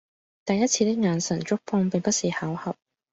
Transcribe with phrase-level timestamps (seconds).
[0.45, 2.75] 第一次的眼神觸碰並不是巧合